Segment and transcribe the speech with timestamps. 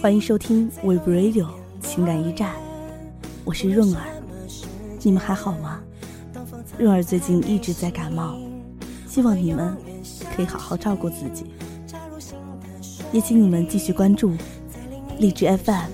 [0.00, 1.48] 欢迎收听 Web Radio
[1.80, 2.52] 情感驿站，
[3.44, 4.02] 我是润儿，
[5.02, 5.80] 你们还好吗？
[6.78, 8.38] 润儿最近一直在感冒，
[9.08, 9.76] 希望你们
[10.36, 11.46] 可以好好照顾自己，
[13.10, 14.34] 也请你们继续关注
[15.18, 15.90] 荔枝 FM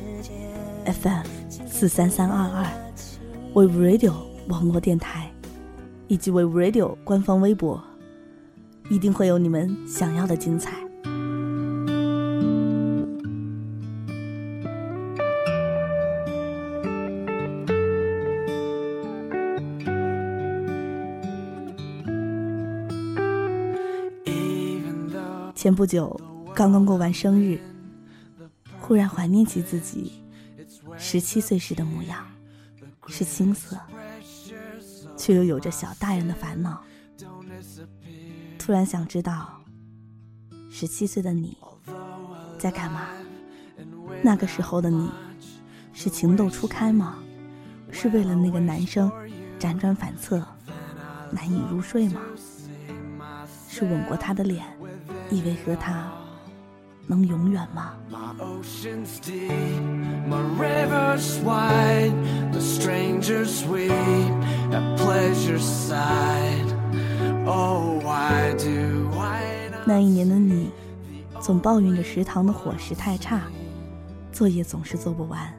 [0.84, 1.22] FM
[1.66, 2.66] 四三三二二
[3.54, 4.12] Web Radio
[4.48, 5.30] 网络电台
[6.08, 7.82] 以及 Web Radio 官方微博，
[8.90, 10.83] 一定会有你们想要的精彩。
[25.64, 26.20] 前不久
[26.54, 27.58] 刚刚过完生日，
[28.82, 30.12] 忽然怀念起自己
[30.98, 32.22] 十七岁时的模样，
[33.06, 33.74] 是青涩，
[35.16, 36.84] 却又有着小大人的烦恼。
[38.58, 39.58] 突然想知道，
[40.70, 41.56] 十七岁的你
[42.58, 43.06] 在干嘛？
[44.22, 45.10] 那个时候的你，
[45.94, 47.20] 是情窦初开吗？
[47.90, 49.10] 是为了那个男生
[49.58, 50.46] 辗转反侧，
[51.30, 52.20] 难以入睡吗？
[53.66, 54.62] 是吻过他的脸？
[55.30, 56.10] 以为和他
[57.06, 57.94] 能永远吗？
[69.86, 70.70] 那一年的你，
[71.40, 73.42] 总抱怨着食堂的伙食太差，
[74.32, 75.52] 作业总是做不完，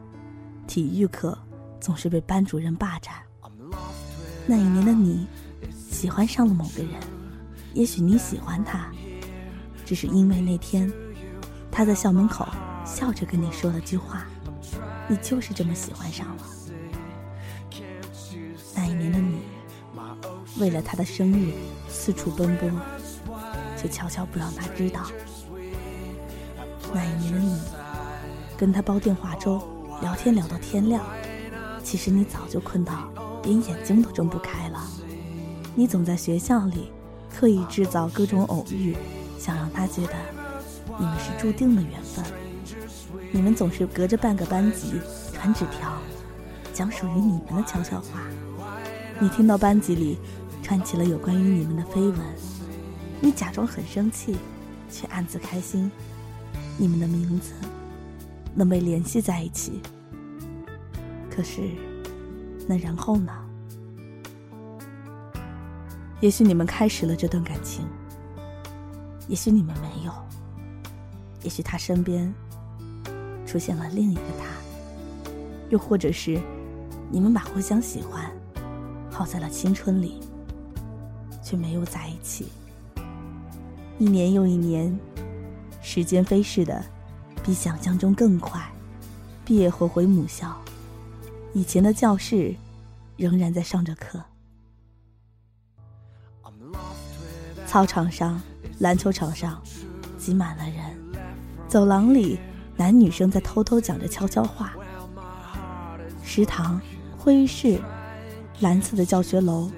[0.65, 1.37] 体育课
[1.79, 3.13] 总是被班主任霸占。
[4.47, 5.27] 那一年的你，
[5.91, 6.93] 喜欢上了某个人，
[7.75, 8.91] 也许你喜欢他。
[9.85, 10.91] 只是因为那天，
[11.71, 12.47] 他在校门口
[12.83, 14.25] 笑着跟你说了句话，
[15.07, 16.43] 你就是这么喜欢上了。
[18.75, 19.41] 那一年的你，
[20.57, 21.53] 为了他的生日
[21.87, 22.69] 四处奔波，
[23.77, 25.03] 却悄悄不让他知道。
[26.91, 27.61] 那一年的你，
[28.57, 29.61] 跟他煲电话粥，
[30.01, 31.05] 聊天聊到天亮，
[31.83, 33.07] 其实你早就困到
[33.43, 34.83] 连眼睛都睁不开了。
[35.75, 36.91] 你总在学校里
[37.31, 38.95] 刻意制造各种偶遇。
[39.45, 40.13] 想让他觉得
[40.97, 42.25] 你们是注定的缘分。
[43.31, 44.99] 你们总是隔着半个班级
[45.31, 46.01] 传纸条，
[46.73, 48.23] 讲属于你们的悄悄话。
[49.19, 50.17] 你听到班级里
[50.63, 52.19] 传起了有关于你们的绯闻，
[53.21, 54.35] 你假装很生气，
[54.89, 55.91] 却暗自开心。
[56.75, 57.51] 你们的名字
[58.55, 59.79] 能被联系在一起。
[61.29, 61.69] 可是，
[62.67, 63.31] 那然后呢？
[66.19, 67.85] 也许你们开始了这段感情。
[69.27, 70.11] 也许你们没有，
[71.41, 72.31] 也许他身边
[73.45, 75.31] 出现了另一个他，
[75.69, 76.39] 又或者是
[77.09, 78.31] 你们把互相喜欢
[79.11, 80.19] 耗在了青春里，
[81.43, 82.47] 却没有在一起。
[83.97, 84.95] 一年又一年，
[85.81, 86.83] 时间飞逝的
[87.43, 88.61] 比想象中更快。
[89.43, 90.55] 毕业后回母校，
[91.53, 92.55] 以前的教室
[93.15, 94.23] 仍然在上着课，
[97.65, 98.41] 操场上。
[98.79, 99.61] 篮球场上
[100.17, 100.75] 挤满了人，
[101.67, 102.37] 走廊里
[102.75, 104.73] 男女生在偷偷讲着悄悄话。
[106.23, 106.81] 食堂、
[107.17, 107.79] 会议室、
[108.59, 109.71] 蓝色的教学楼，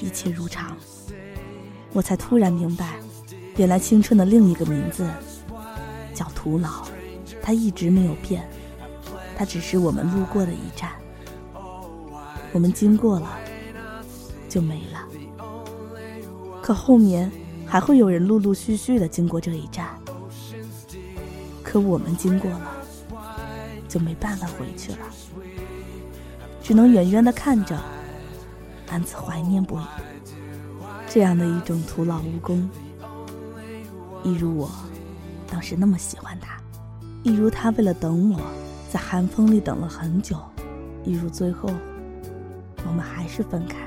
[0.00, 0.76] 一切如常。
[1.94, 2.96] 我才突然明白，
[3.56, 5.08] 原来青春的另一个名字
[6.12, 6.84] 叫徒劳，
[7.40, 8.46] 它一直没有变，
[9.34, 10.90] 它只是我们路过的一站。
[12.52, 13.38] 我们经过了，
[14.50, 15.08] 就没了。
[16.60, 17.32] 可后面。
[17.66, 19.88] 还会有人陆陆续续的经过这一站，
[21.62, 22.70] 可我们经过了，
[23.88, 24.98] 就没办法回去了，
[26.62, 27.78] 只能远远的看着，
[28.88, 29.84] 暗自怀念不已。
[31.08, 32.68] 这样的一种徒劳无功，
[34.22, 34.70] 一如我
[35.50, 36.58] 当时那么喜欢他，
[37.22, 38.40] 一如他为了等我
[38.90, 40.36] 在寒风里等了很久，
[41.04, 41.68] 一如最后
[42.86, 43.78] 我们还是分开。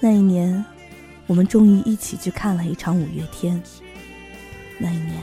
[0.00, 0.64] 那一年，
[1.26, 3.60] 我们终于一起去看了一场五月天。
[4.78, 5.20] 那一年，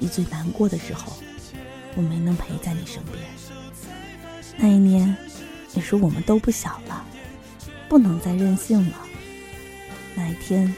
[0.00, 1.12] 你最难过的时候，
[1.94, 3.24] 我没能陪在你身边。
[4.56, 5.16] 那一年，
[5.72, 7.06] 你说我们都不小了，
[7.88, 8.98] 不能再任性了。
[10.16, 10.74] 那一天，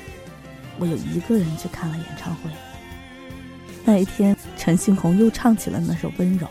[0.78, 2.50] 我有一个人去看了演唱会。
[3.82, 6.46] 那一天，陈星红又唱起了那首《温柔》。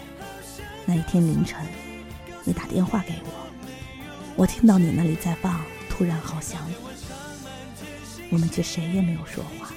[0.88, 1.64] 那一天凌晨，
[2.44, 3.48] 你打电话给我，
[4.36, 5.62] 我听到你那里在放。
[6.00, 6.76] 突然好想你，
[8.30, 9.70] 我们却谁也没有说话。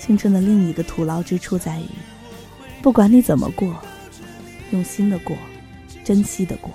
[0.00, 1.86] 青春的另一个徒劳之处在于，
[2.82, 3.80] 不管你怎么过，
[4.72, 5.38] 用心的过，
[6.02, 6.72] 珍惜的过，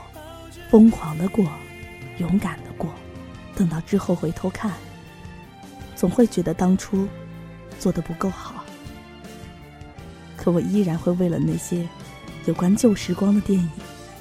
[0.69, 1.45] 疯狂的过，
[2.19, 2.89] 勇敢的过，
[3.53, 4.71] 等到之后回头看，
[5.93, 7.05] 总会觉得当初
[7.81, 8.63] 做的不够好。
[10.37, 11.85] 可我依然会为了那些
[12.45, 13.69] 有关旧时光的电影，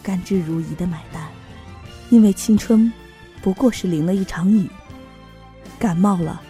[0.02, 1.28] 甘之如饴的买单，
[2.10, 2.93] 因为青春
[3.46, 4.69] 不过是淋了一场雨，
[5.78, 6.43] 感冒了。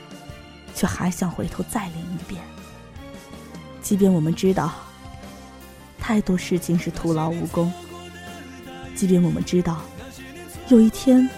[0.75, 2.43] 却还想回头再淋一遍。
[3.83, 4.73] 即便我们知道
[5.99, 7.71] 太多事情是徒劳无功，
[8.95, 9.83] 即便我们知道
[10.69, 11.29] 有一天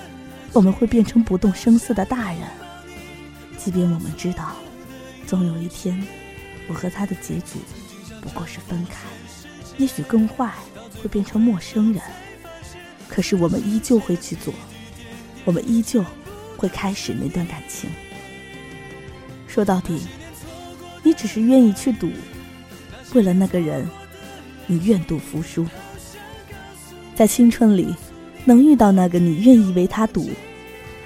[0.52, 2.43] 我们会变成不动声色的大人，
[3.56, 4.52] 即便我们知道
[5.26, 6.00] 总有一天
[6.69, 7.58] 我和他的结局
[8.20, 8.94] 不过是分开，
[9.76, 10.55] 也许更坏，
[11.02, 12.00] 会变成陌生人，
[13.08, 14.55] 可是我们依旧会去做，
[15.48, 16.04] 我们依旧
[16.58, 17.88] 会开始那段感情。
[19.46, 19.98] 说到底，
[21.02, 22.10] 你只是愿意去赌，
[23.14, 23.88] 为了那个人，
[24.66, 25.66] 你愿赌服输。
[27.16, 27.94] 在青春里，
[28.44, 30.28] 能遇到那个你愿意为他赌，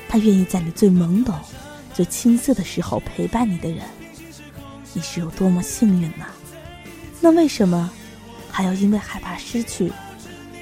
[0.09, 1.33] 他愿意在你最懵懂、
[1.95, 3.85] 最青涩的时候陪伴你的人，
[4.93, 6.27] 你是有多么幸运呐！
[7.21, 7.89] 那为什么
[8.51, 9.93] 还要因为害怕失去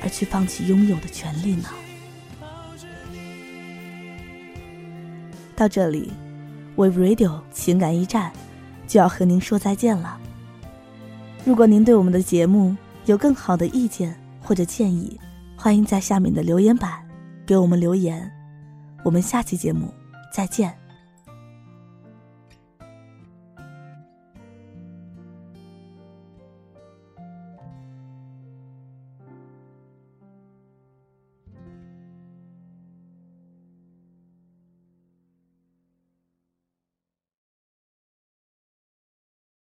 [0.02, 1.70] 而去放弃拥有的权利呢？
[5.60, 6.10] 到这里。
[6.74, 8.32] ，We Radio 情感驿站
[8.88, 10.18] 就要和您说再见了。
[11.44, 12.74] 如果您对我们的节目
[13.04, 15.20] 有更好的意见或者建议，
[15.58, 17.02] 欢迎在下面的留言板
[17.44, 18.32] 给我们留言。
[19.04, 19.92] 我们下期节目
[20.32, 20.79] 再见。